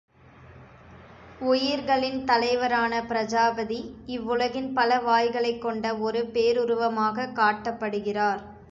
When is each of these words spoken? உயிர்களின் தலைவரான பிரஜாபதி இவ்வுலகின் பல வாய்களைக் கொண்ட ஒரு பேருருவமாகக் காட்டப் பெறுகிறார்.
உயிர்களின் 1.41 2.23
தலைவரான 2.23 3.03
பிரஜாபதி 3.03 3.79
இவ்வுலகின் 4.07 4.73
பல 4.73 4.99
வாய்களைக் 4.99 5.61
கொண்ட 5.61 5.97
ஒரு 5.99 6.29
பேருருவமாகக் 6.33 7.33
காட்டப் 7.33 7.79
பெறுகிறார். 7.79 8.43